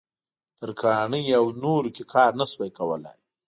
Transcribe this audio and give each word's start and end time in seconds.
ترکاڼۍ 0.57 1.25
او 1.39 1.45
نورو 1.63 1.89
کې 1.95 2.03
کار 2.13 2.31
نه 2.39 2.45
شوای 2.51 2.71
کولای. 2.77 3.19